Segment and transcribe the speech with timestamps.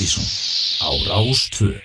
[0.00, 0.24] Partíson
[0.80, 1.76] á Rástvö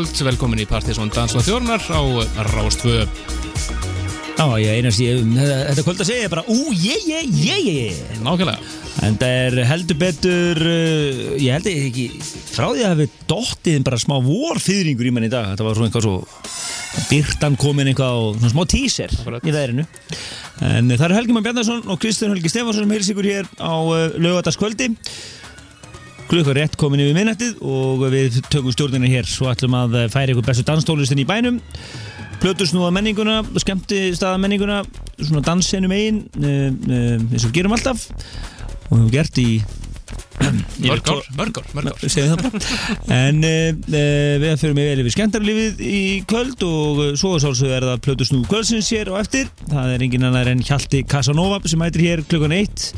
[0.00, 2.00] kvöld, velkomin í Partíson Dans og Þjórnar á
[2.54, 3.02] Rástvö
[4.40, 8.64] Já, ég einast ég, þetta kvöld að segja bara ú, ég, ég, ég, ég Nákvæmlega.
[9.04, 14.00] En það er heldur betur, uh, ég held ekki frá því að hafi dottið bara
[14.00, 18.40] smá vorfýðringur í mann í dag Þetta var svona eitthvað svo byrtan komin eitthvað og
[18.40, 18.64] svona smá
[19.20, 19.44] Akkurat.
[19.44, 19.84] í veðrinu.
[20.64, 23.76] En það eru Helgi Már Bjarnarsson og Kristján Helgi Stefansson sem heils ykkur hér á
[23.76, 24.94] uh, lögadagskvöldi
[26.30, 29.26] Klukka rétt komin yfir minnættið og við tökum stjórnina hér.
[29.26, 31.56] Svo ætlum að uh, færa ykkur bestu danstólistin í bænum.
[32.40, 34.84] Plötu snúða menninguna, skemmti staða menninguna
[35.18, 38.06] svona dansenum eigin uh, uh, eins og gerum alltaf.
[38.90, 39.48] Og við hefum gert í
[40.80, 42.04] Mörg ár, mörg ár, mörg ár.
[42.06, 42.94] Segjum það bara.
[43.16, 48.04] En uh, við fyrir mig vel yfir skemmtarlífið í kvöld og svo sálsög er það
[48.06, 49.50] plötu snú kvöldsins hér og eftir.
[49.66, 52.92] Það er engin annar en Hjalti Casanova sem mætir hér klukkan eitt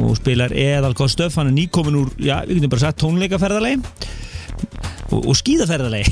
[0.00, 1.36] og spilar eðal góð stöf.
[1.40, 3.82] Hann er nýkomin úr, já, við getum bara sagt tónleikaferðarlegi
[5.10, 6.10] og, og skíðaferðarlegi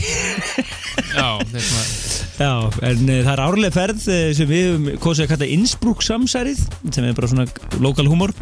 [1.19, 1.87] Já, þetta er svona
[2.39, 2.51] Já,
[2.87, 6.61] en uh, það er árlega ferð uh, sem við höfum kosið að kalla Innsbruck samsærið
[6.95, 7.47] sem er bara svona
[7.83, 8.33] lokal humor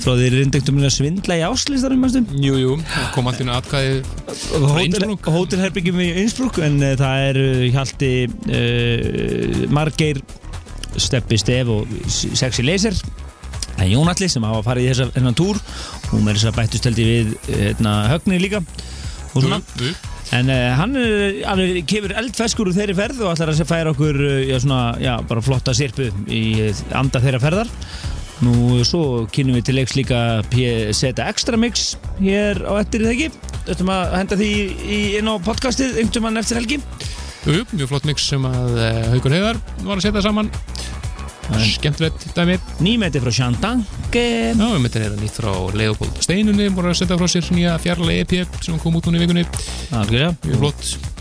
[0.00, 2.04] frá því reyndektum að svindla í áslistarum
[2.40, 2.76] Jú, jú,
[3.14, 3.52] kom allt inn
[4.86, 5.28] Innsbruck?
[5.36, 7.40] hótelherbyggjum í Innsbruck en uh, það er
[7.76, 10.22] Hjalti uh, Margeir
[11.00, 12.96] Steppi Stef og S- Sexy Laser
[13.80, 15.60] það er Jón Alli sem hafa farið í þessa hennan túr
[16.12, 18.62] hún er þess að bættust held ég við hérna, högni líka
[19.30, 19.94] og svona Jú,
[20.30, 24.18] En uh, hann er, alveg kemur eldfeskur úr þeirri ferð og ætlar að færa okkur
[24.22, 27.72] uh, já, svona, já, bara flotta sirpu í uh, anda þeirra ferðar.
[28.40, 30.20] Nú, svo kynum við til leiks líka
[30.52, 33.58] PZ Extra Mix hér á eftir það ekki.
[33.66, 36.78] Þetta að henda því í, inn á podcastið einhvern mann eftir helgi.
[37.50, 38.80] jú, mjög flott mix sem að
[39.16, 40.54] Haukur Heiðar var að setja saman
[41.58, 42.56] Skemmtilegt dæmi.
[42.84, 43.82] Nýmeti frá Shandang.
[44.14, 48.22] Já, við myndin er nýtt frá Leopold Steinunni voru að setja frá sér nýja fjarlæg
[48.24, 49.44] EP sem kom út núna í vikunni.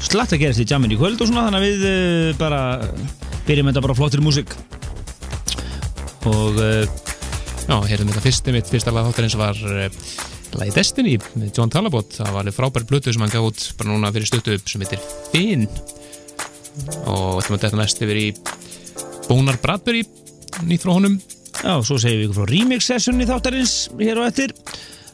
[0.06, 2.64] Slatt að gerast í jammin í kvöld og svona þannig að við uh, bara
[3.50, 4.56] byrjum þetta bara flottir músík.
[6.30, 7.00] Og uh,
[7.70, 9.84] Já, heyrðum þetta fyrst mitt fyrsta lag þáttarins var uh,
[10.58, 12.16] lagi Destiny með John Talabot.
[12.16, 14.82] Það var alveg frábær blötu sem hann gaf út bara núna fyrir stuttu upp sem
[14.82, 15.68] heitir Finn.
[17.12, 18.28] Og þetta næst yfir í
[19.30, 20.06] Bónar Bradbury
[20.68, 21.20] nýtt frá honum
[21.60, 24.54] Já, svo segjum við ykkur frá remix sessunni þáttarins hér og eftir.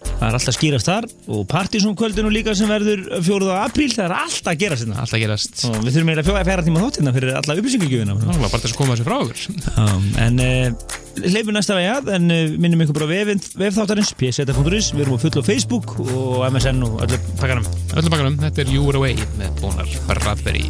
[0.05, 3.47] Það er alltaf skýrast þar og Partíson kvöldinu líka sem verður 4.
[3.63, 4.99] apríl, það er alltaf að gera sinna.
[5.01, 8.17] alltaf gerast Og við þurfum eiginlega að fjara tíma þáttina fyrir alla upplýsingagjöfina.
[8.21, 9.87] Nálega bara þess að koma þessu frá okkur Já,
[10.27, 10.85] en uh,
[11.25, 15.07] leifum næsta vegi að, en uh, minnum ykkur bara á vefinn- vef þáttarins, pseta.is, við
[15.07, 17.65] erum á full á Facebook og MSN og öllu pakkanum.
[17.97, 20.69] Öllum bakkanum, þetta er You Were Away með Bónar Bradbury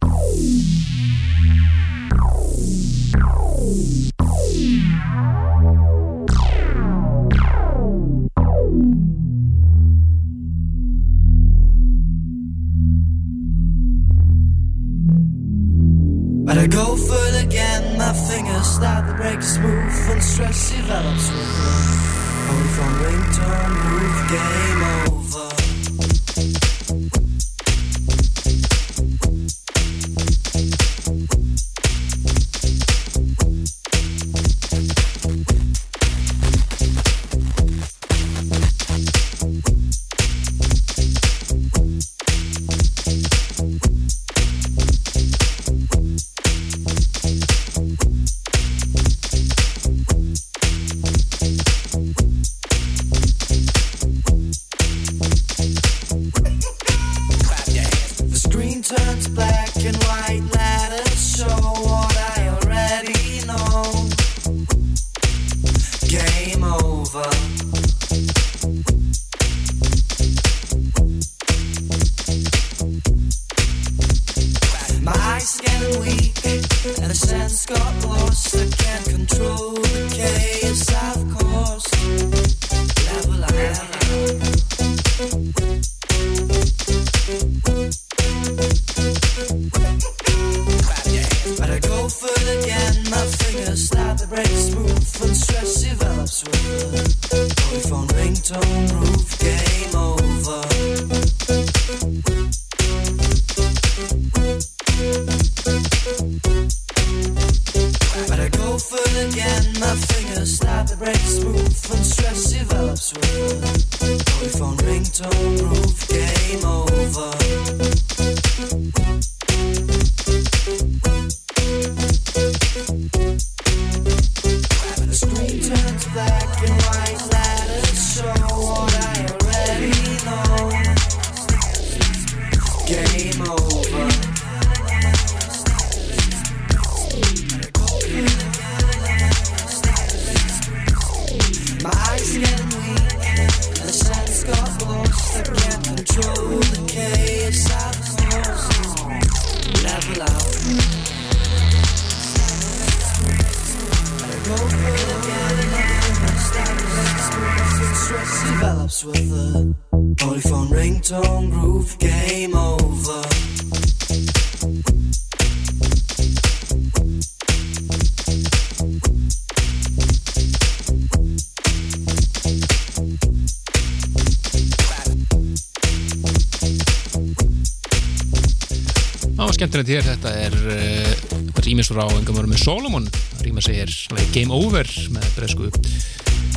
[179.91, 183.07] Skemmtilegt hér, þetta er uh, rýmis frá engamöru með Solomon
[183.43, 185.67] rýma lagið Game Over með bresku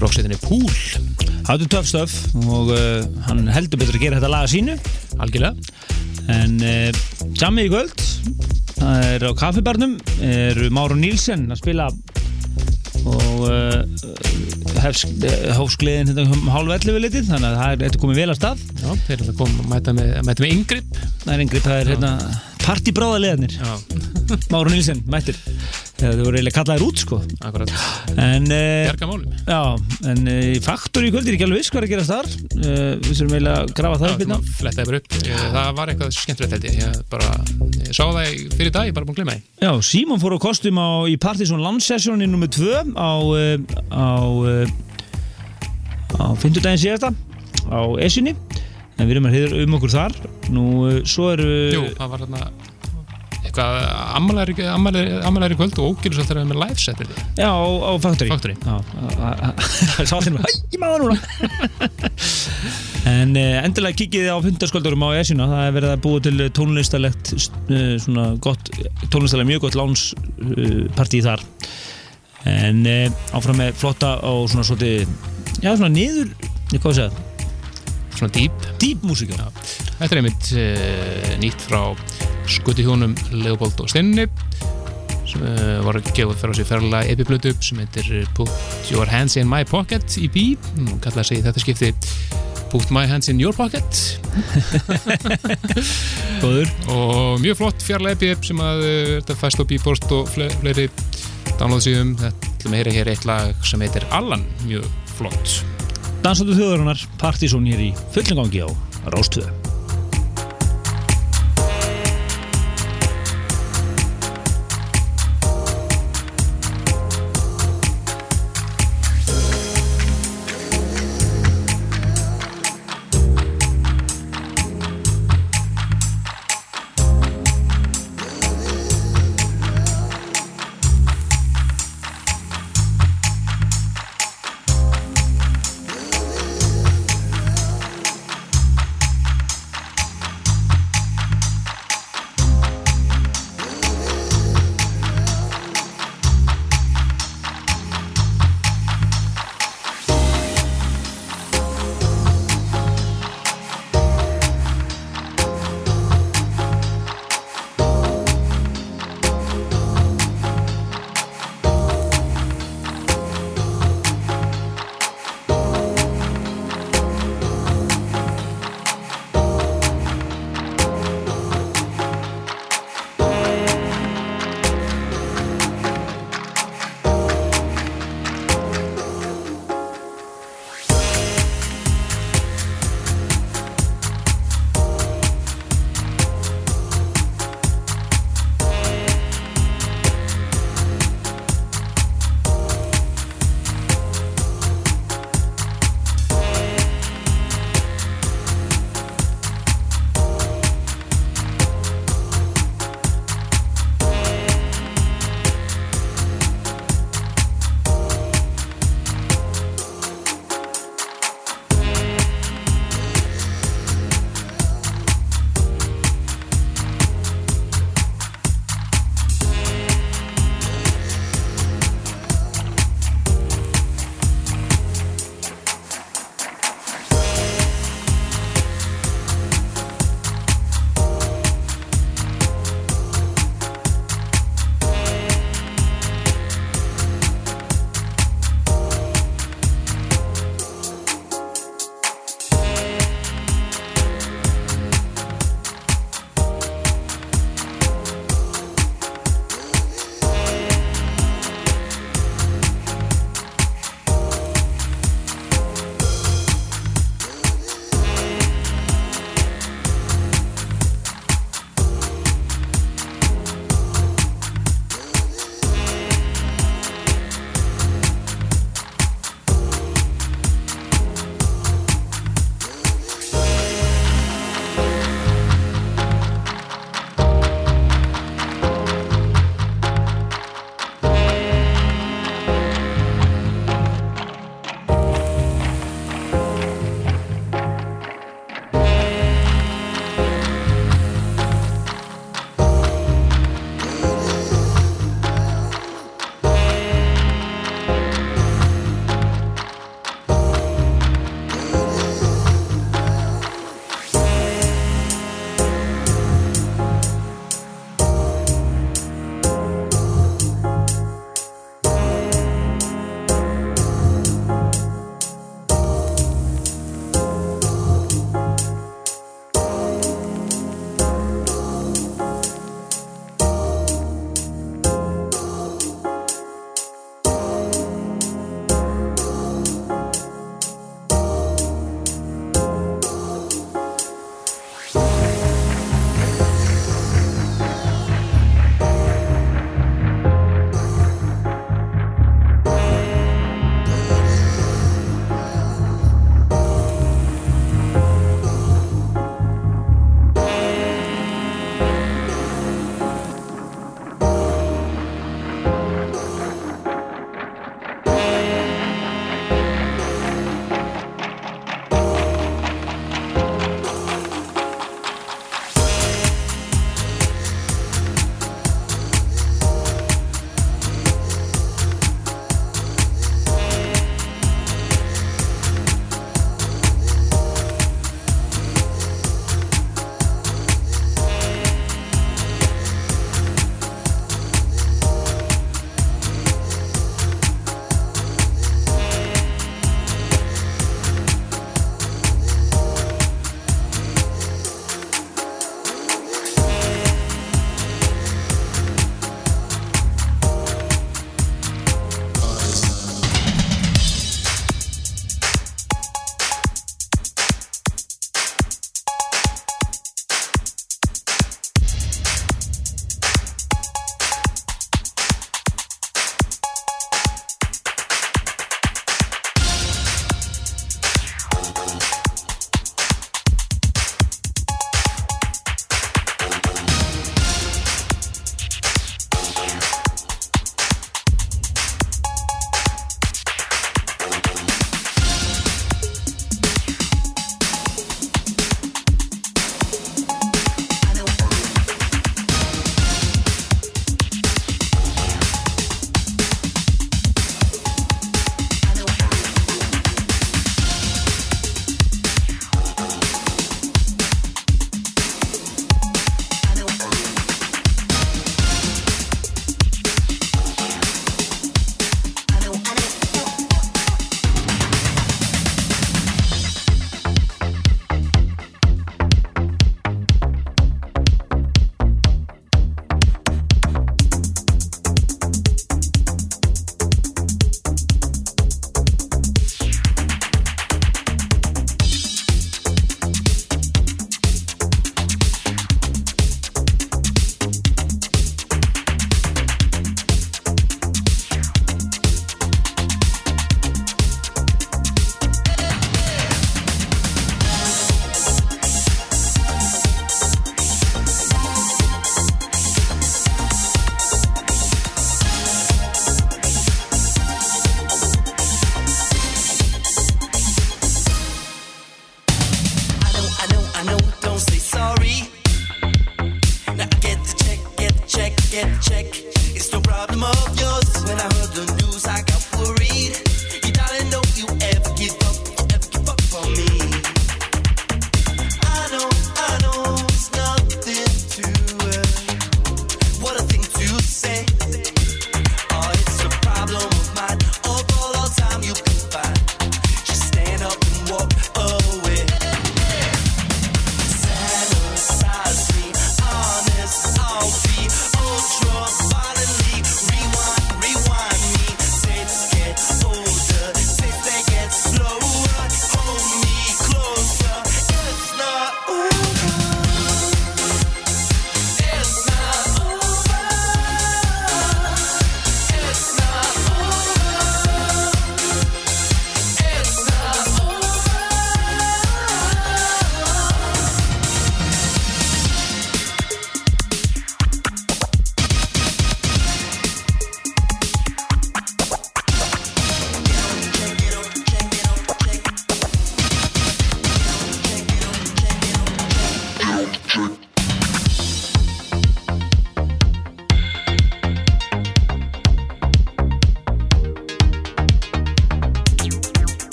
[0.00, 0.70] rocksetinni Pool.
[1.44, 2.14] Það er töff stöf
[2.46, 4.78] og uh, hann heldur betur að gera þetta laga sínu.
[5.20, 5.52] Algjörlega.
[6.38, 6.88] En uh,
[7.36, 8.06] sammið í kvöld
[8.78, 11.92] það er á kaffibarnum er Máru Nílsen að spila
[13.04, 13.84] og uh,
[15.58, 18.68] hófskliðin hérna um hálf 11 litið þannig að það er komið vel að stað.
[18.72, 22.14] Já, þeir eru að mæta með, með yngripp það er yngri, það er hérna
[22.68, 23.74] partibráðalegarnir Já,
[24.52, 25.36] Máru Nílsen mættir.
[25.98, 27.16] Það voru eiginlega kallaðir út sko.
[27.42, 27.70] Akkurat.
[28.22, 29.60] En Bjarga málum Já,
[30.12, 32.28] en uh, í faktor í kvöld er ekki alveg viss hvað er að gerast þar.
[32.58, 34.38] Uh, Við þurfum eiginlega að grafa það upp hérna.
[34.60, 36.76] Flettaði bara upp, Ég- það var eitthvað skemmtilegt held ég.
[36.84, 37.30] Ég bara,
[37.88, 39.42] ég sá það í- fyrir dag, ég bara búin að glemma því.
[39.64, 42.46] Já, Símon fór á kostum á, í Partizón Landsessjóni nr.
[42.46, 43.10] 2 á,
[43.90, 44.06] á,
[46.14, 47.10] á 50 daginn síðasta
[47.68, 48.36] á Esjunni
[48.98, 50.18] en við erum að heyra um okkur þar.
[50.54, 52.48] Nú, uh, svo eru Jú, það var hérna
[53.48, 53.76] eitthvað
[55.26, 57.20] ammalæri, kvöld og ógjörðu svolítið með live set held ég.
[57.38, 58.30] Já, á, á Factory.
[58.32, 58.56] Factory.
[58.60, 61.18] Já, sáttin hæ, ég maður núna.
[63.08, 65.46] En uh, endilega kikið á fundasköldurum á Esjuna.
[65.48, 68.68] Það er verið að búa til tónlistalegt uh, svona gott,
[69.08, 71.46] tónlistalegt mjög gott lánspartí þar.
[72.48, 72.84] En
[73.34, 75.08] áfram með flotta og svona svolítið
[75.62, 76.30] já, svona niður,
[76.74, 77.27] ég hvað að segja
[78.18, 78.66] Svona deep.
[78.82, 79.46] Deep músík já.
[80.00, 81.82] Þetta er einmitt uh, nýtt frá
[82.50, 84.26] skuti hjónum Leopold og Steinni
[85.28, 88.50] sem uh, var gefa fyrir á sig ferðalega epiplötu sem heitir uh, Put
[88.90, 90.38] Your Hands in My Pocket EP
[90.88, 91.92] og kallaði sig í þetta skipti
[92.72, 94.02] Put My Hands in Your Pocket.
[96.42, 96.68] Góður.
[96.92, 100.88] Og mjög flott fjarlæði EP sem að uh, þetta fæst á Bpost og fle fleiri
[101.58, 104.44] download síðum þetta er meira hér eitt lag sem heitir Allan.
[104.66, 105.77] Mjög flott
[106.22, 108.68] Dansóttu þjóðarinnar, Partizón hér í fullum gangi á
[109.14, 109.57] Rástöðu.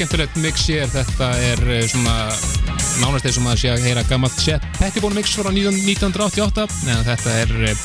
[0.00, 2.30] Skemmtilegt mix hér, þetta er eh, svona
[3.02, 7.02] nánast eins og maður sé að heyra gammalt Chet Pettibone mix frá 19- 1988 en
[7.04, 7.82] þetta er eh,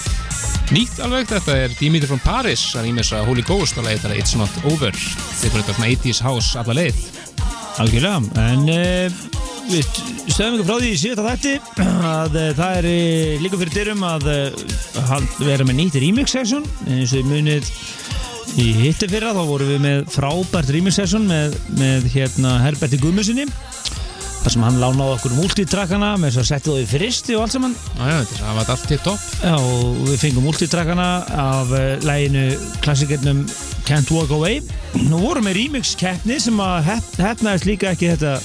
[0.72, 2.64] nýtt alveg, þetta er Dimitri from Paris.
[2.80, 4.96] Að ímessa Holy Ghost og leið þetta er It's Not Over.
[4.96, 7.04] Þetta er þetta svona 80s house alla leið.
[7.84, 9.20] Algjörlega, en uh,
[9.68, 9.90] við
[10.32, 12.88] stöðum ykkur frá því í síðasta þætti að uh, það er
[13.44, 17.75] líka fyrir dyrum að uh, vera með nýtt remix session eins og munið
[18.62, 23.48] í hitti fyrra þá vorum við með frábært remix session með, með hérna Herberti Gummusinni
[24.46, 27.56] þar sem hann lánaði okkur multitrackana með þess að setja það í fristi og allt
[27.56, 27.72] saman.
[27.98, 29.24] Er- það var allt til topp.
[29.42, 31.08] Já, og við fengum multitrackana
[31.46, 32.44] af uh, læginu
[32.86, 33.40] klassikernum
[33.90, 34.62] Can't Walk Away.
[35.10, 38.36] Nú vorum við remix keppni sem að hef, hefnaðist líka ekki þetta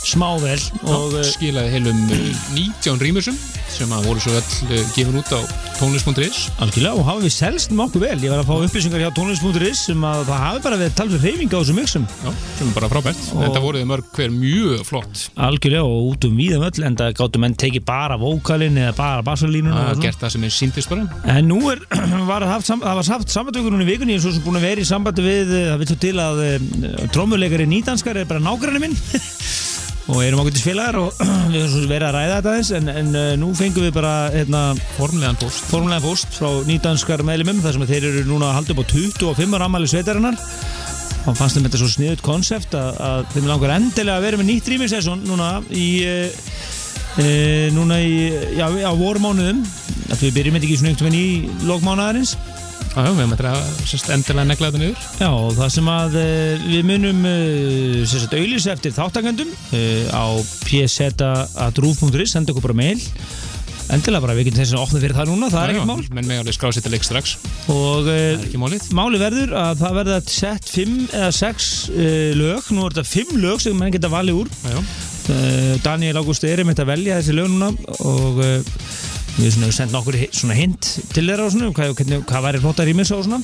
[0.00, 3.36] smável og og uh, skilaði heilum eh, 19 rýmursum
[3.70, 5.40] sem að voru svo öll eh, gefin út á
[5.80, 8.16] tónlist.is Algjörlega og hafa við selst nokkuð vel.
[8.20, 11.50] Ég var að fá upplýsingar hjá tónlist.is sem að það hafi bara verið talveg reyfing
[11.50, 12.04] á þessum mixum.
[12.24, 13.22] Já, sem er bara frábært.
[13.34, 15.22] Og- Þetta voruð mörg hver mjög flott.
[15.48, 19.22] Algjörlega og út um víðum öll en það gáttu menn tekið bara vókalinn eða bara
[19.26, 21.08] bassalínuna Það og er gert það sem er síndist bara.
[21.36, 21.80] En nú er,
[22.30, 24.84] var haft, það var haft sambandvökur núna í vikunni, er svo sem búin að vera
[24.84, 28.80] í sambandi við, eh, það vil svo til að uh, trómuleikari nýdanskar er bara nágræni
[28.84, 28.96] minn
[30.08, 31.18] og erum ákveðtis félagar og
[31.52, 34.62] við höfum verið að ræða þetta aðeins en, en uh, nú fengum við bara hérna,
[34.96, 38.82] Formlegan post formulega post frá nýdanskar meðlumum þar sem þeir eru núna að halda upp
[38.82, 40.40] á 25 ára ammæli sveitarinnar.
[41.28, 44.48] Og fannst þeim þetta svo sniðut konsept að, að þeim langar endilega að vera með
[44.54, 46.46] nýtt remix session núna í uh,
[47.20, 48.14] uh, núna í,
[48.56, 49.60] já, á vorumánuðum
[50.10, 52.34] að við byrjum þetta ekki svona einhvern veginn í lókmánaðarins
[52.90, 53.50] Já, við þetta
[53.86, 55.04] sérst endilega negla þetta niður.
[55.20, 57.20] Já, og það sem að uh, við munum
[58.10, 60.24] sagt auðlýs eftir þáttakendum uh, á
[60.66, 62.98] pseta.ruf.is senda okkur bara mail.
[63.90, 66.02] Endilega bara við getum þess að opna fyrir það núna það er ekkert mál.
[66.18, 67.36] Menn með alveg skrásitt að leik strax.
[67.74, 68.10] Og
[68.94, 72.02] máli verður að það verða sett 5 eða 6 uh,
[72.42, 72.74] lög.
[72.74, 74.52] Nú er þetta 5 lög sem menn geta valið úr.
[74.66, 74.82] Já, já.
[75.84, 77.68] Daniel Ágúst er einmitt að velja þessi lög núna
[78.02, 78.40] og
[79.40, 82.82] við svona sendum okkur svona hint til þeirra og svona hvað, hvernig, hvað væri flott
[82.82, 83.40] að rýmisa og svona.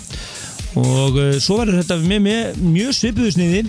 [0.77, 3.61] Og uh, svo verður þetta með, með mjög svipuðu sniði.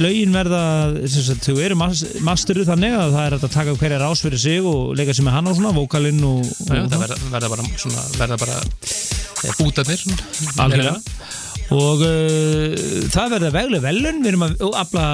[0.00, 0.62] Lögin verða
[1.08, 4.66] sagt, þau eru mas masteru þannig að það er að taka hverja rás fyrir sig
[4.68, 8.08] og leika sér með hann og svona, vókalinn og, og það verða, verða bara svona,
[8.18, 10.04] verða bara e, bútarnir.
[10.04, 10.98] Svona, Algjörlega
[11.70, 12.72] og uh,
[13.14, 15.04] það verða veglega velun við erum að afla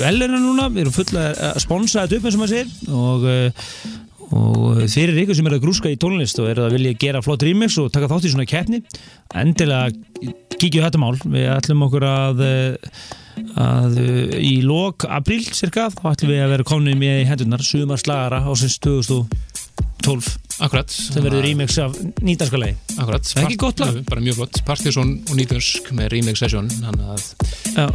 [0.00, 2.72] veluna núna, við erum fulla að sponsa þetta upp eins og maður segir.
[2.90, 4.00] Og, uh,
[4.36, 7.42] og fyrir ykkur sem er að grúska í tónlist og er að vilja gera flott
[7.46, 8.82] remix og taka þátt í svona keppni
[9.34, 9.90] endilega
[10.60, 11.16] kíkju þetta mál.
[11.24, 12.92] Við ætlum okkur að uh,
[13.60, 17.64] að uh, í lok apríl cirka, þá ætlum við að vera komin með í hendunar
[17.64, 20.92] sumar slagara ásins 2012 Akkurat.
[20.92, 23.24] Það verður remix af nýtanskalegi Akkurat.
[23.24, 23.98] Það er ekki gott lag.
[24.10, 24.60] Bara mjög flott.
[24.68, 27.28] Partiðsson og Nýtönsk með remix session Þannig að
[27.70, 27.86] Já,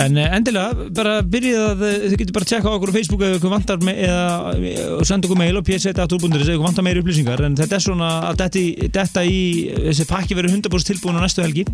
[0.00, 2.96] en eh, endilega bara byrjið að eh, þið getur bara að tjekka á okkur á
[2.96, 6.66] Facebook ef ykkur vantar me, eða eh, og senda okkur mail á pseta.ru.is ef ykkur
[6.66, 7.42] vantar meiri upplýsingar.
[7.46, 9.40] En þetta er svona að þetta í, þetta í
[9.90, 11.66] þessi pakki verður 100% tilbúin á næstu helgi.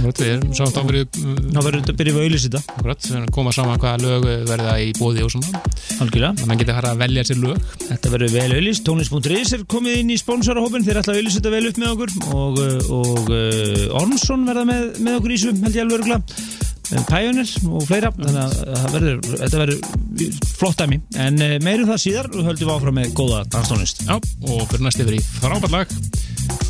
[0.00, 2.76] Við erum sátt á fyrir þá verður þetta byrjið við að auðlýsa þetta.
[2.76, 5.64] Akkurat, við erum að koma saman hvaða lög verða í bóði og svona.
[6.00, 6.32] Algjörlega.
[6.36, 7.68] Þannig að mann getur að fara að velja sér lög.
[7.86, 11.54] Þetta verður vel auðlýst, tónlist.is er komið inn í sponsorahópin, þeir ætla að auðlýsa þetta
[11.56, 12.16] vel upp með okkur.
[12.40, 13.32] Og, eh, og
[14.00, 16.20] Ormsson verða með, með okkur í þessu, held ég alveg örgla
[16.90, 22.00] Pioneer og fleira þannig að það verður, þetta verður flott dæmi, en uh, meirum það
[22.02, 24.02] síðar og höldum við áfram með góða danstónlist.
[24.08, 25.94] Já, og fyrir næst yfir í frábært lag.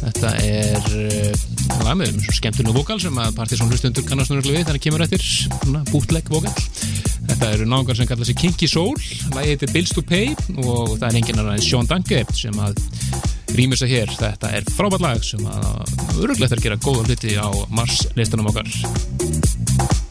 [0.01, 1.47] Þetta er uh,
[1.87, 5.25] lag með um skemmtunum vokal sem að Partiðsson hlustundur kannast nörgulega við þannig kemur eftir.
[5.89, 6.53] Bútlegg vokal.
[7.31, 9.01] Þetta eru náungar sem kalla sig Kinky Soul.
[9.33, 12.77] Lagið heitir Bills to Pay og það er enginn en Sean Danke sem að
[13.57, 14.13] rýmur sig hér.
[14.21, 18.53] Þetta er frábært lag sem að öruglega þarf að gera góða hluti á Mars listanum
[18.53, 20.09] okkar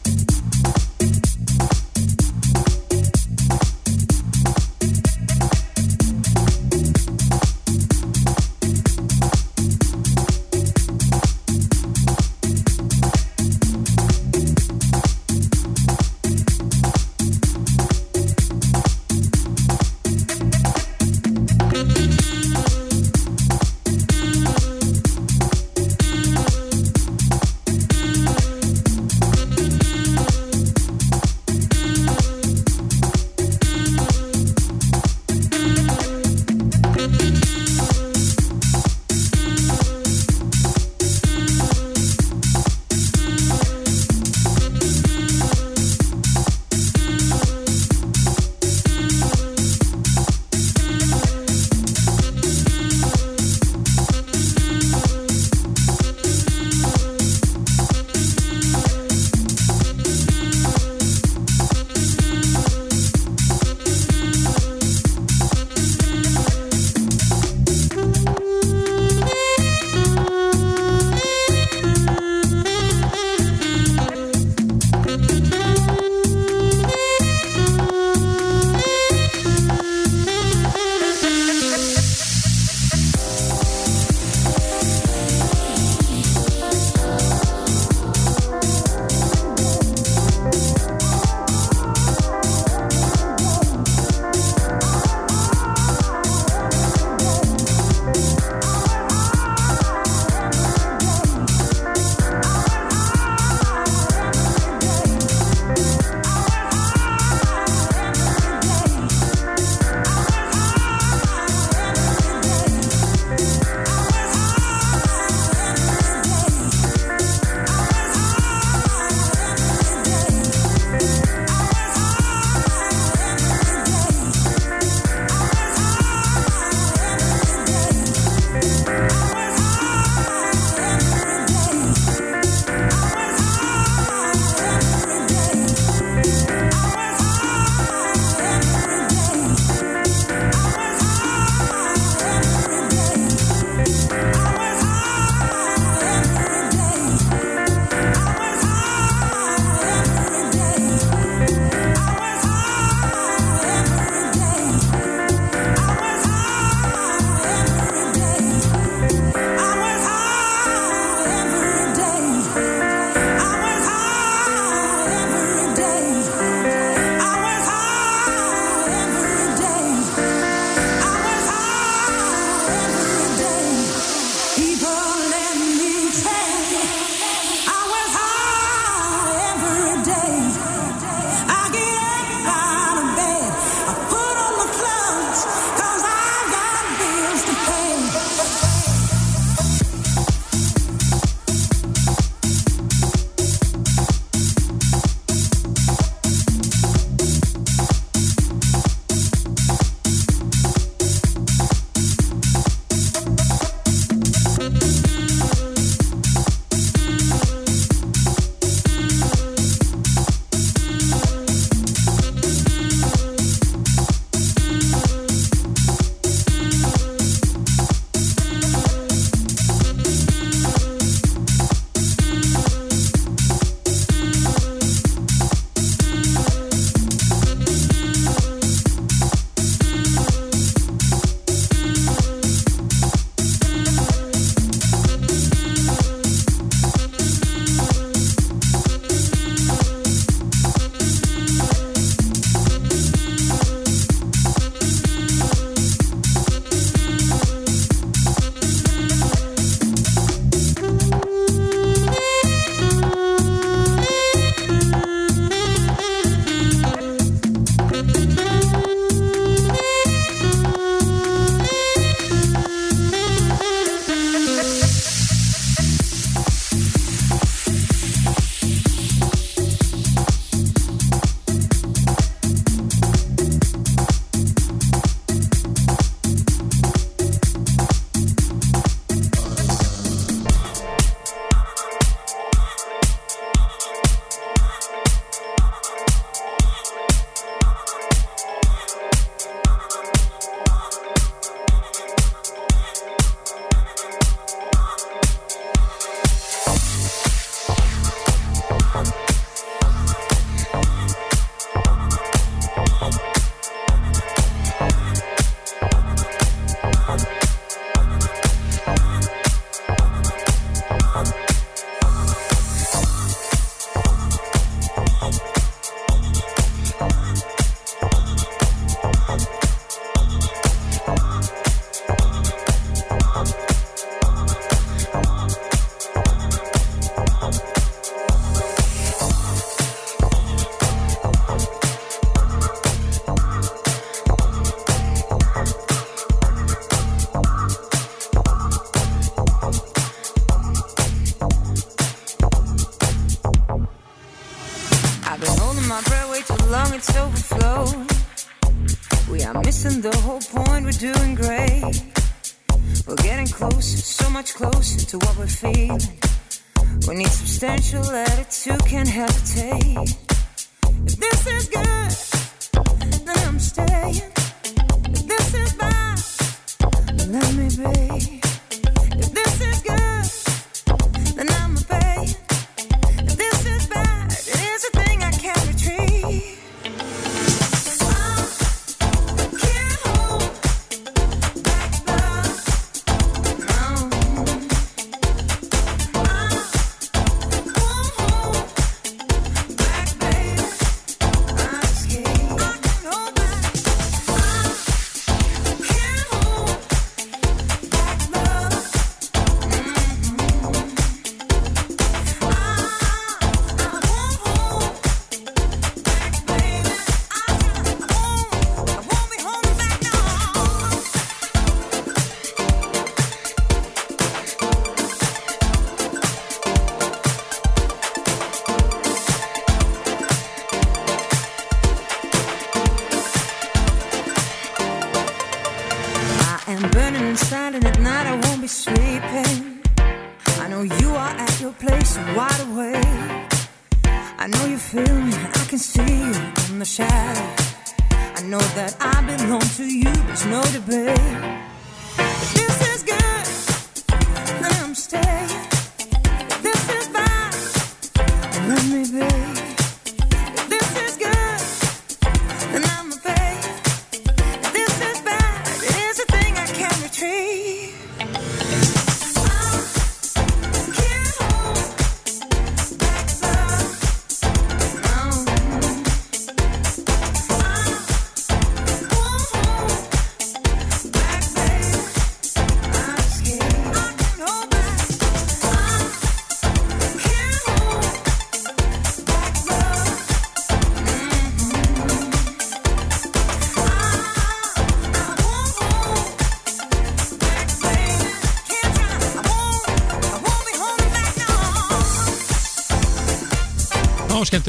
[357.92, 358.29] you left.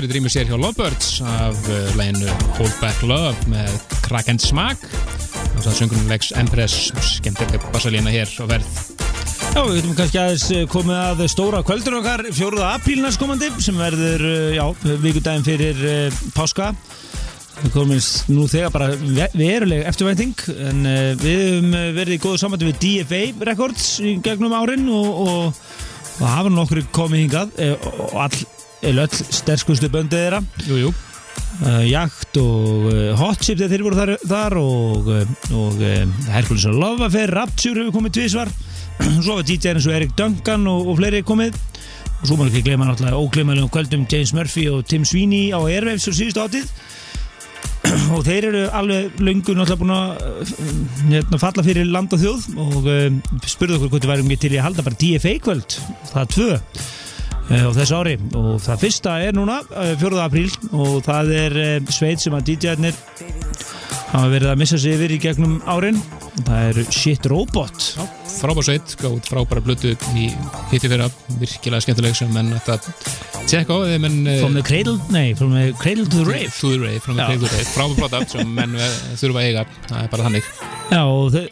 [0.02, 3.70] Skemmtur í drýmur sér hjá Lovebirds af uh, læginu Hold Back Love með
[4.02, 8.80] Crack and Smack og það söngunum Lex Empress skemmtilega bassalína hér á verð
[9.52, 12.64] Já, við getum kannski aðeins eh, komið að stóra kvöldur okkar 4.
[12.72, 14.64] apríl næstkomandi sem verður, eh, já,
[15.04, 15.84] vikudaginn fyrir
[16.34, 16.72] páska
[17.60, 20.34] við komumst nú þegar bara ve- veruleg eftirvænting
[20.66, 20.82] en
[21.22, 23.22] við höfum eh, verið í góðu sambandi við DFA
[23.52, 25.62] Records í gegnum árin og, og,
[26.24, 27.78] og hafa nokkur komið hingað eh,
[28.08, 28.42] og all,
[28.82, 30.42] eða öll sterkustu böndið þeirra.
[30.66, 30.92] Jú, jú,
[31.66, 36.22] uh, Jakt og uh, Hot Chip þegar þeir voru þar, þar og, uh, og uh,
[36.32, 38.54] Hercules og Love Affair Rapture hefur komið tvísvar
[39.26, 41.58] svo var DJ eins og Erik Duncan og, og fleiri komið.
[42.22, 46.06] Og svo maður ekki gleyma náttúrulega ógleymalegum kvöldum James Murphy og Tim Sweeney á Airwaves
[46.10, 46.68] og síðustu átíð
[48.14, 50.52] og þeir eru alveg löngu náttúrulega búin að
[51.10, 52.50] hérna, falla fyrir land og þjóð.
[52.62, 53.08] Og uh,
[53.50, 55.80] spurðu okkur hvort við værum ekki til í að halda bara DFA kvöld
[56.12, 56.52] það er tvö
[57.60, 58.16] á þessu ári.
[58.38, 60.24] Og það fyrsta er núna uh, 4.
[60.24, 60.50] apríl.
[60.72, 62.98] Og það er uh, sveit sem að DJ-arnir
[64.12, 66.00] hafa verið að missa sig yfir í gegnum árin.
[66.48, 67.86] Það er Shit Robot.
[68.42, 68.96] Frábær sveit.
[69.00, 70.28] Gátt frábæra blötu í
[70.72, 71.08] hitti fyrra.
[71.40, 72.88] Virkilega skemmtileg sem menn ætti að
[73.52, 73.80] tjekka á.
[74.42, 77.28] From the Cradle, nei, From the Cradle to the Rave To the Rave, From the.
[77.28, 79.66] Cradle to the Rave frábær blöta sem menn eh, þurfa að eiga.
[79.90, 80.54] Það er bara þannig.
[80.92, 81.04] Já,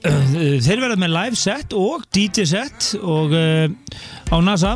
[0.67, 2.93] þeir verða með live set og DJ set.
[2.99, 4.75] Og á NASA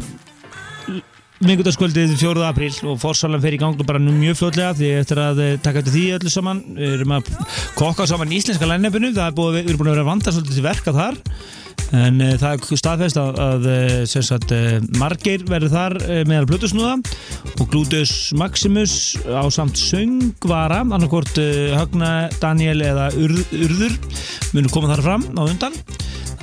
[1.48, 2.44] mingudaskvöldið 4.
[2.48, 5.82] apríl og fórsalan fer í gang nú bara mjög fljótlega því eftir að eh, taka
[5.82, 7.32] eftir því öllu saman við erum að
[7.80, 10.60] kokka saman íslenska lænefinu það er búið, við erum búin að vera að vanda svolítið
[10.60, 11.20] til verka þar
[11.94, 16.50] en uh, það er staðfest að, að eh, sagt, uh, margir verður þar uh, meðal
[16.50, 16.96] Plutusnúða
[17.60, 18.96] og Glútus Maximus
[19.30, 23.98] á samt söngvara annarkvort uh, Högna, Daniel eða Urð, Urður
[24.56, 25.78] munum koma þar fram á undan.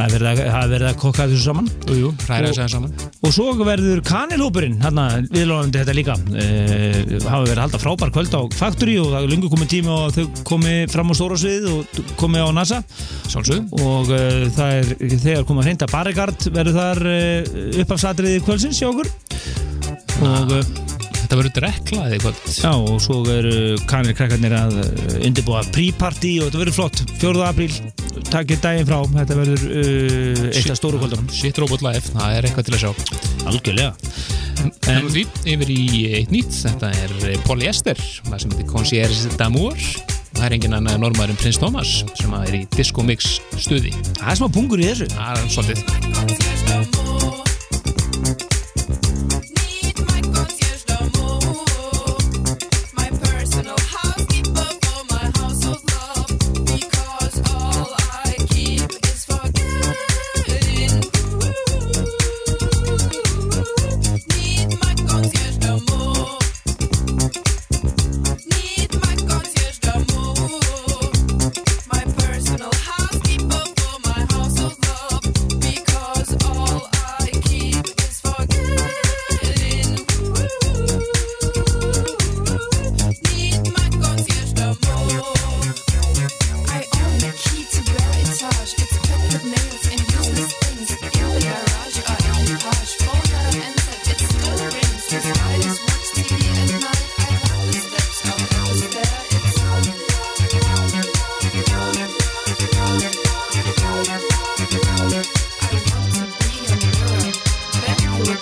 [0.00, 1.66] Það er verið að, það verið að kokka þessu saman.
[1.90, 2.92] Jú, jú, Og- saman.
[3.20, 6.14] og svo verður kanilhópurinn hérna viðlóðandi þetta líka.
[7.26, 10.14] Hafa verið að halda frábær kvöld á Factory og það er lungu komið tími og
[10.16, 12.80] þau komi fram á stóra svið og komi á NASA.
[13.28, 13.82] Sjálfsögðu.
[13.84, 14.14] Og
[14.56, 19.12] það er þegar komið að hreinda Barrigard verður þar uh, uppafsatriði kvöldsins hjá okkur?
[20.20, 20.88] Og uh,
[21.30, 22.38] Þetta verður drekklaði kvöld.
[22.50, 27.02] Já og svo eru kanilkrakkarnir að uh, undirbúa pre-party og þetta verður flott.
[27.20, 27.44] 4.
[27.46, 27.68] apríl,
[28.32, 28.98] takkið daginn frá.
[29.14, 31.30] Þetta verður uh, eitt af stóru kvöldunum.
[31.30, 32.90] Shit Robot Live, það er eitthvað til að sjá.
[33.46, 33.94] Algjörlega.
[34.90, 35.22] En nú því,
[35.54, 35.82] yfir í
[36.18, 39.78] eitt nýtt, þetta er eh, Polyester, það sem heitir Concierge d'Amour
[40.40, 43.92] það er engin annað en ormaður en Prins Thomas sem er í Disco Mix stuði.
[44.16, 45.10] Það er smá pungur í þessu.
[45.12, 45.88] Það er svolítið.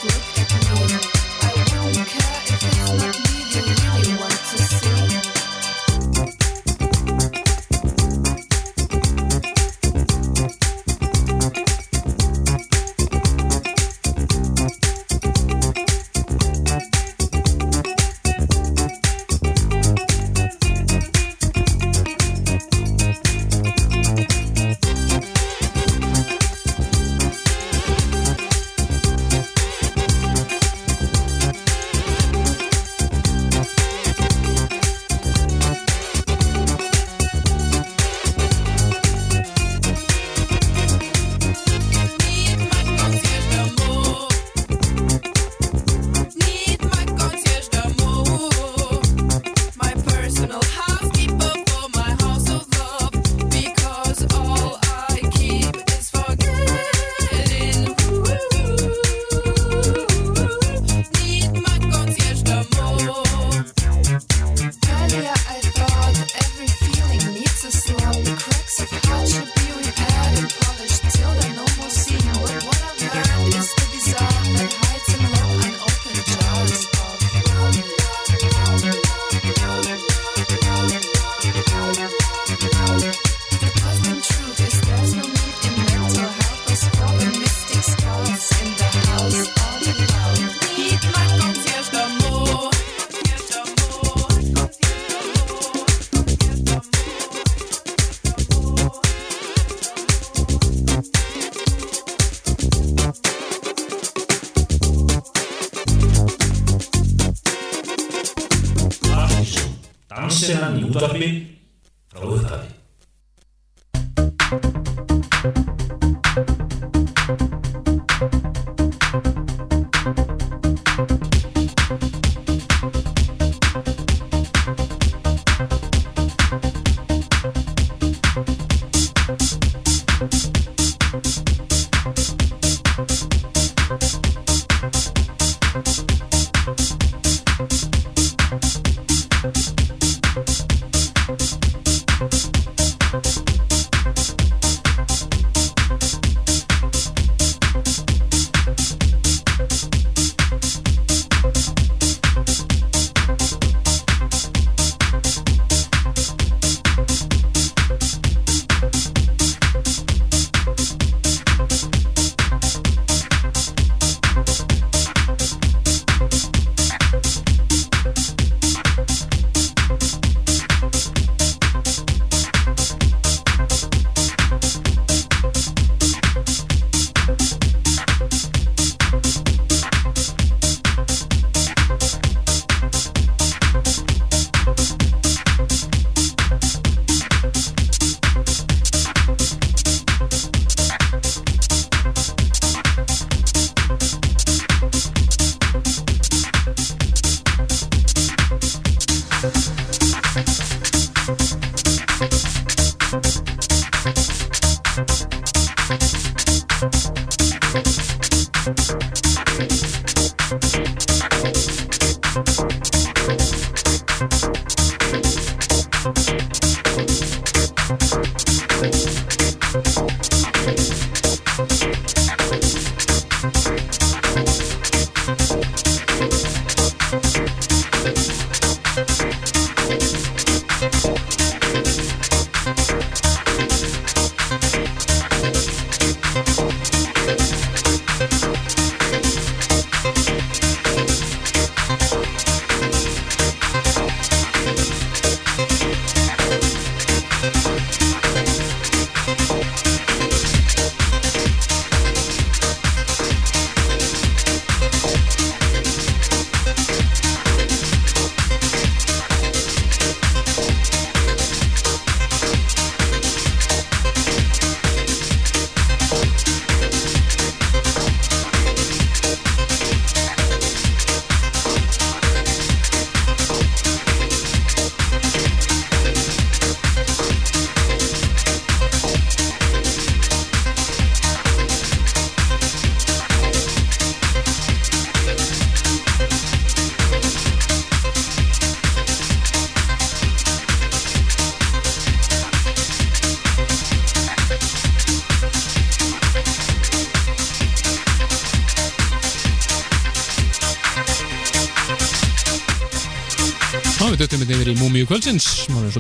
[0.01, 0.28] business.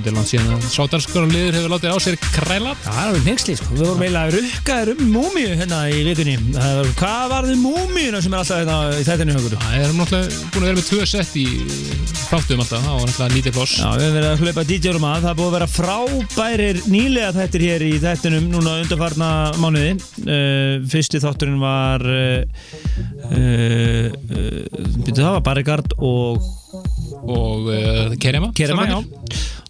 [0.08, 3.24] Mánu svolítið langt síðan að sátarskarum liður hefur látið á sér kræla Það er alveg
[3.28, 3.68] nexli, sko.
[3.74, 6.36] Við vorum eiginlega rukkaðir um múmíu hérna í vikunni.
[6.54, 9.56] Það var- Hvað varði múmíuna sem er alltaf hérna í þættinu okkur?
[9.58, 11.46] Það erum náttúrulega búin að vera með tvö sett í
[12.28, 15.20] þáttum alltaf, það var náttúrulega lítið ploss Já, við höfum verið að hlaupa DJ-rum að.
[15.22, 19.30] Það er búið að vera frábærir nýlega þættir hér í þættinum núna undarfarna
[19.60, 19.92] mánuði.
[20.24, 22.42] Uh, fyrsti þátturinn var, uh,
[23.32, 24.08] uh,
[25.04, 26.40] byrju það var Barrigard og
[27.28, 28.98] og uh, Kerema Kerema, já.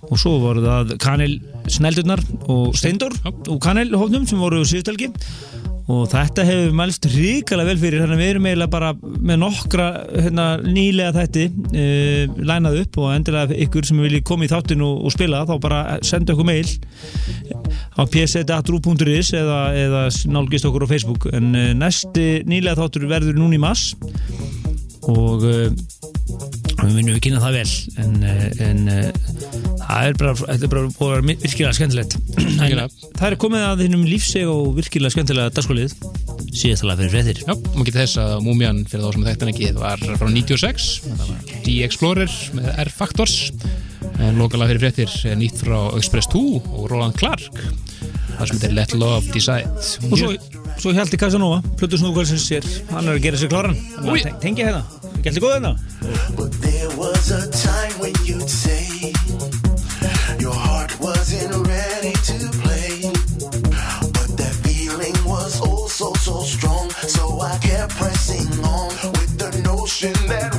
[0.08, 1.38] Og svo voru það Kanel
[1.68, 5.12] Sneldurnar og Steindor og Kanel hófnum sem voru síðustelgi
[5.88, 9.86] og þetta hefur mælst ríkala vel fyrir þannig að við erum eiginlega bara með nokkra
[10.10, 15.06] hérna, nýlega þætti uh, lænað upp og endilega ykkur sem vilji koma í þáttin og,
[15.08, 16.74] og spila þá bara senda okkur mail
[17.96, 21.30] á psetatrú.is eða, eða nálgist okkur á Facebook.
[21.32, 23.94] En uh, næsti nýlega þáttur verður núna í mass
[25.08, 25.72] og uh,
[26.84, 27.70] við minnum við kynna það vel
[28.04, 28.18] en,
[28.68, 28.82] en
[29.88, 32.12] það er bara, þetta er bara búið að vera mi- virkilega skemmtilegt.
[33.18, 35.94] Það er komið að þínum lífseg og virkilega skemmtilega dagskólið
[36.58, 37.38] síðastalega fyrir fréttir.
[37.44, 40.86] Já, maður getur þess að Múmian fyrir þá sem þetta hann ekki var frá 96
[41.04, 43.36] það var D-Explorer með R-Factors
[44.18, 47.54] en lokalega fyrir fréttir er nýtt frá Express 2 og Roland Clark
[48.38, 49.68] það sem heitir Let Love Decide.
[50.08, 50.32] Og svo,
[50.78, 53.76] svo Hjalti Casanova Plutus Núkvælsins sér, hann er að gera sér kláran.
[54.42, 54.82] Tengja hérna,
[55.24, 55.72] gæti góð hérna
[70.00, 70.57] wishing that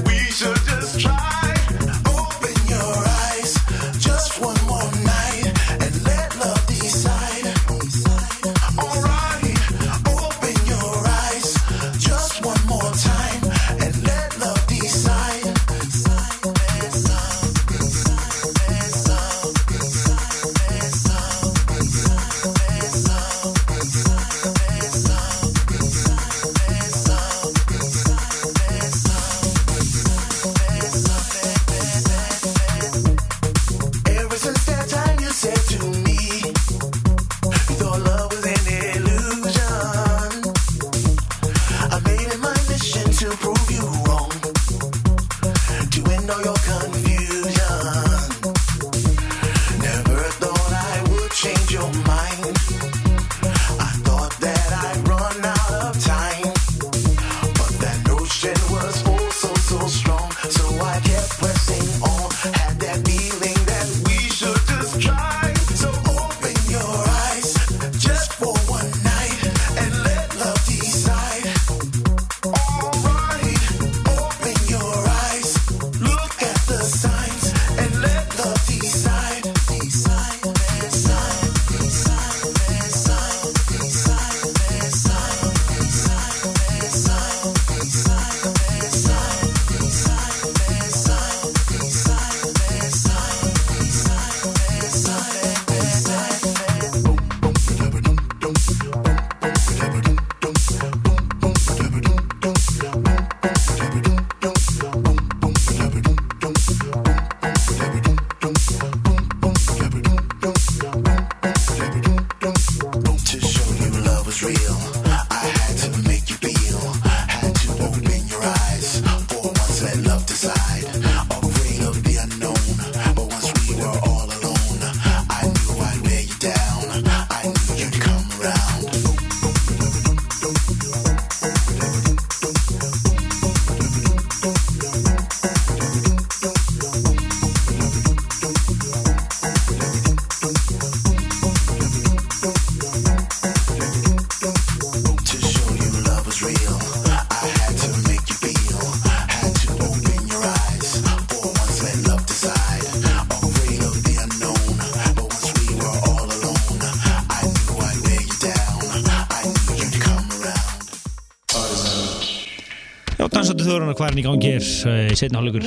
[163.69, 165.65] Já, dansandi þjóðurinn að hvaðin í gangi er uh, í setna hálfleikur?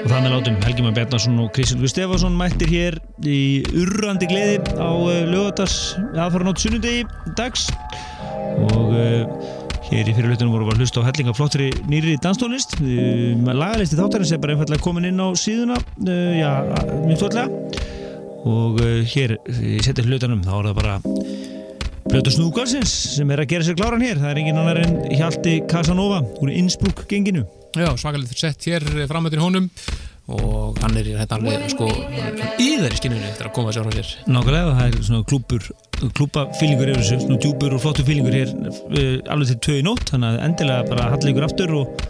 [0.00, 2.96] Og með látum Helgi Már Bjarnason og Kristján Guð Stefansson mættir hér
[3.28, 3.40] í
[3.76, 5.74] urrandi gleði á uh, lögatars
[6.14, 7.04] aðfara nótt sunnudegi
[7.36, 7.66] dags.
[8.70, 9.50] Og uh,
[9.90, 12.78] hér í fyrirlutunum voru að hlusta á hellinga flottri nýri danstónlist.
[12.80, 16.54] Lagalisti þáttarins er bara einfallega komin inn á síðuna já,
[17.04, 17.50] mjög tótlega
[18.48, 18.80] og
[19.12, 20.94] hér í setja hlutunum þá er það bara
[22.10, 24.18] Plötu Snúgalsins sem er að gera sér kláran hér.
[24.18, 27.44] Það er engin annar en Hjalti Casanova úr Innsbruck genginu
[27.78, 29.68] Já, svakalegt sett hér framöndin honum.
[30.30, 31.86] Og hann er hérna alveg sko
[32.58, 35.70] yðar í skinninu eftir að koma sér frá sér Nákvæmlega, það er svona klúpur
[36.18, 40.10] klúpafílingur eru þessu, svona djúpur og flottur fílingur hér uh, alveg til tvö í nótt
[40.10, 42.04] þannig að endilega bara hallið ykkur aftur og,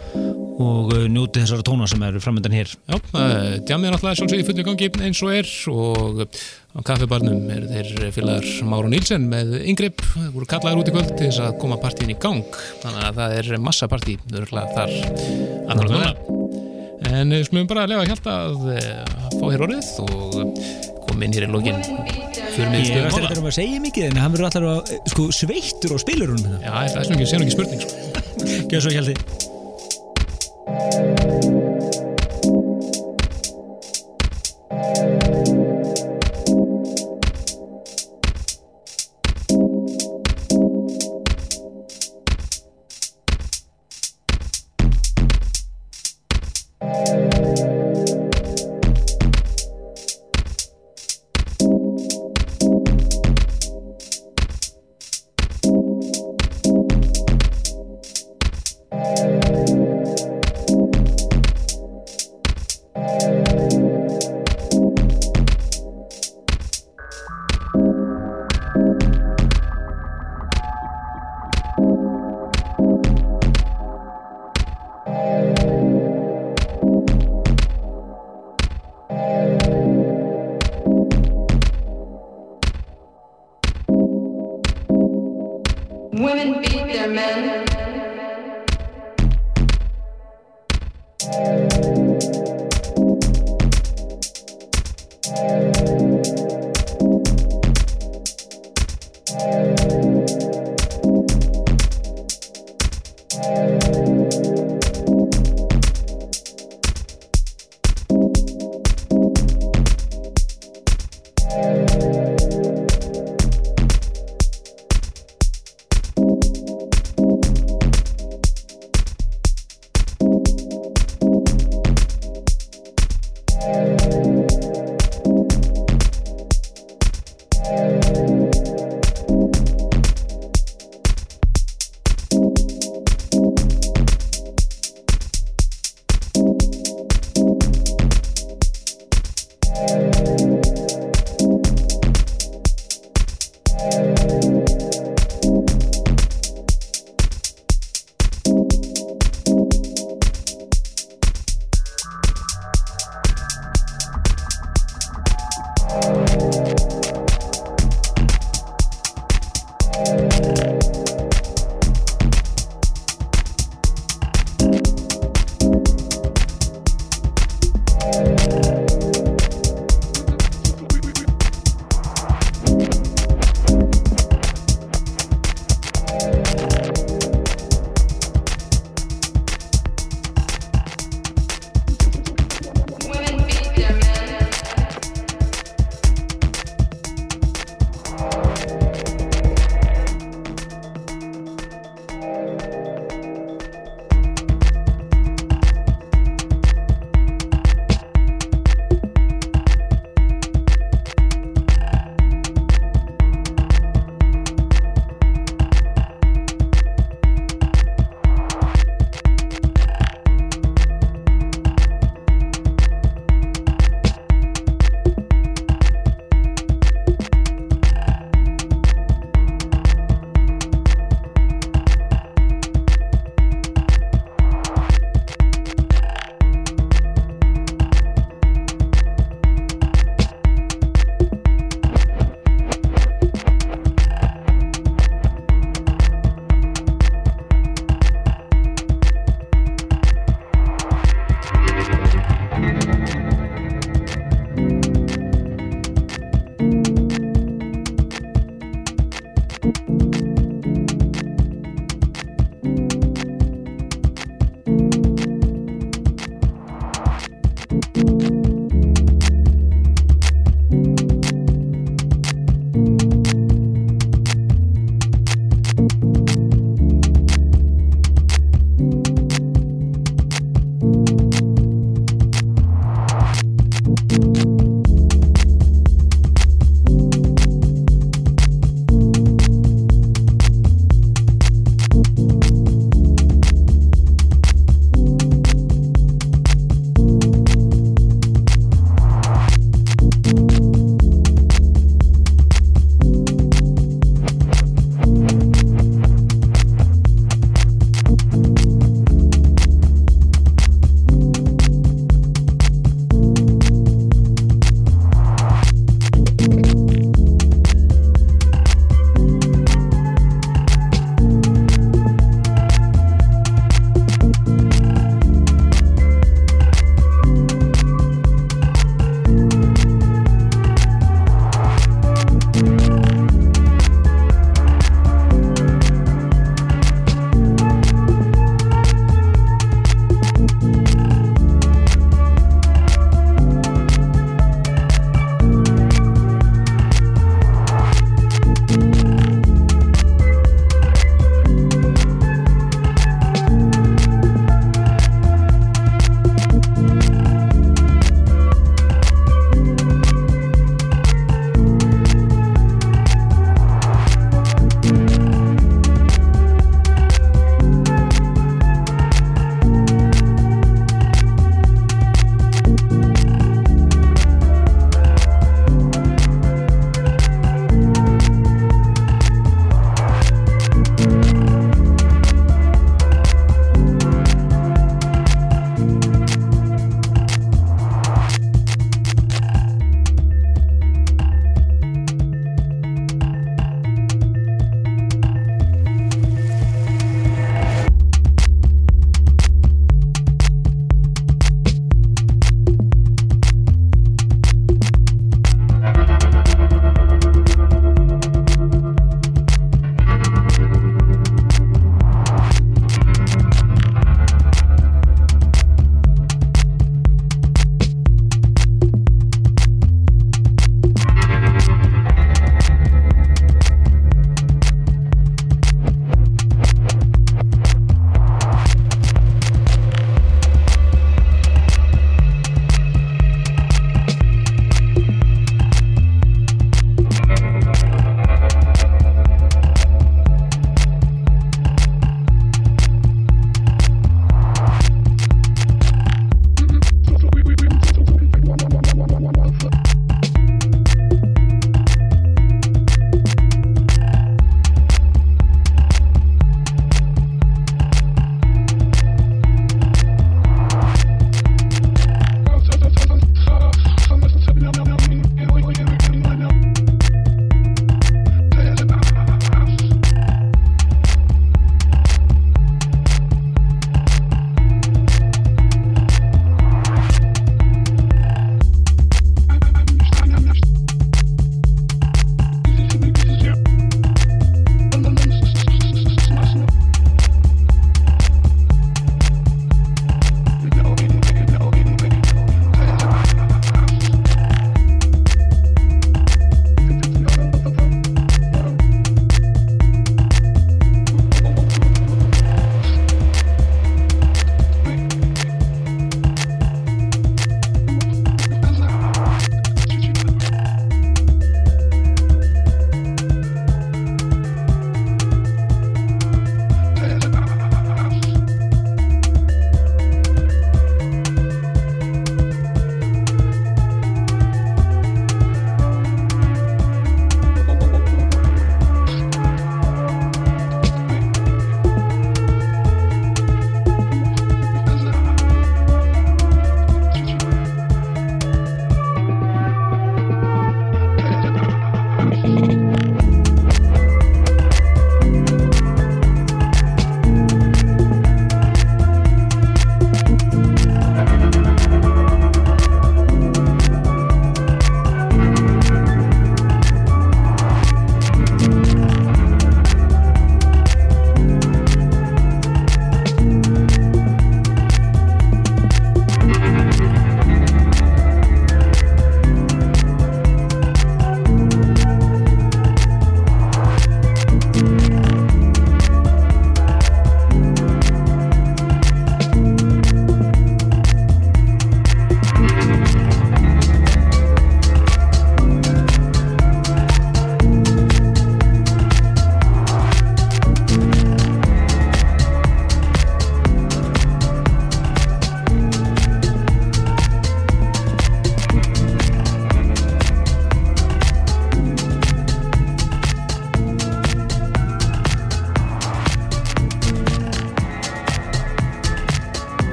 [0.61, 2.73] og uh, njóti þessara tóna sem eru framöndan hér.
[2.89, 6.23] Já, uh, djamið er náttúrulega sjálfsög í fullu gangi eins og er og
[6.71, 11.27] á kaffibarnum er þeir félagar Máru Nílsen með yngripp, voru kallaður út í kvöld til
[11.27, 12.61] þess að koma partíin í gang.
[12.83, 14.95] Þannig að það er massa partí þar
[15.71, 16.13] annar og núna
[17.09, 20.37] en við skulum bara lega hjálta að eh, fá hér orðið og
[21.07, 24.09] koma inn hér í lógin fyrir mig Ég veist mála þetta um að segja mikið
[24.09, 27.55] en hann verður alltaf að, sko, sveittur á spilurunum Já, það er svona ekki, ekki
[27.57, 28.67] spurning sko.
[28.71, 29.40] Gjör svo hjaldi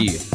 [0.00, 0.33] Yeah.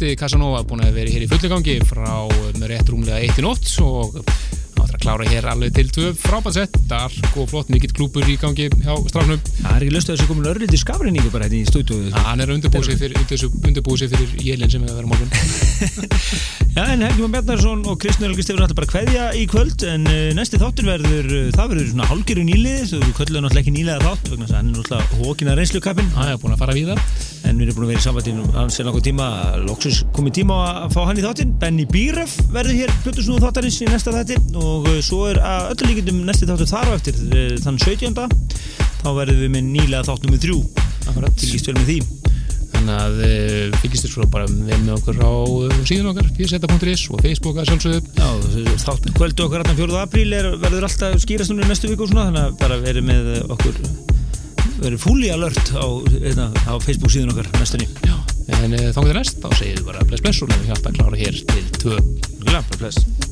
[0.00, 2.24] Hjalti Casanova búin að vera hér í fullu gangi frá
[2.56, 4.14] með rétt rúmlega 1 nótt og
[4.80, 8.38] áttur að klára hér alveg til tvö frábært sett, dark og flott mikill klúpur í
[8.40, 9.42] gangi hjá strafnum.
[9.58, 12.48] Það er ekki löst að þessu komin örlítið skafreiningu bara hérna í stúdíu Hann er
[12.48, 15.28] sig fyrir, sig fyrir jélinn sem er að vera morgun.
[16.78, 19.84] Já, en Helgi Már Bjarnarsson og Kristján Helgi Stefán ætla bara að kveðja í kvöld
[19.90, 23.76] en uh, næsti þáttur verður, uh, það verður svona hálgiru nýlið, þú kvölduðu náttúrulega ekki
[23.76, 26.78] nýlega þátt vegna þess að hann er náttúrulega hókina reynslukappin Það er búin að fara
[26.78, 27.29] við það.
[27.60, 29.26] En við erum búin að vera í sambandinu hans er nokkuð tíma,
[29.66, 33.88] loksus komið tíma að fá hann í þáttinn, Benny Bíröf verður hér plötusnúðu þáttarins í
[33.90, 37.52] næsta þætti og uh, svo er að öllu líkindum næsti þáttur þar á eftir, uh,
[37.60, 38.16] þann 17.
[39.02, 40.62] þá verðum við með nýlega þátt nummið þrjú
[41.10, 42.00] fylgist vel með því
[42.70, 45.32] Þannig að uh, fylgist þér svo bara vel með okkur á
[45.90, 48.14] síðan okkar, pseta.is og Facebook að sjálfsögðu.
[48.16, 49.98] Já, þátt kvöldu okkar 4.
[50.00, 53.10] apríl er, verður alltaf skýrast núna í næstu viku og svona, þannig að bara verið
[53.10, 53.82] með okkur
[54.78, 57.88] verið fully alert á, hérna, á Facebook síðan okkar næstunni.
[58.06, 58.16] Já.
[58.60, 61.00] En uh, þá getur næst, þá segir við bara bless bless og við hjálpa að
[61.00, 62.00] klára hér til tvö.
[62.46, 63.29] Glampa, bless.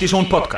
[0.00, 0.49] Discussion Podcast.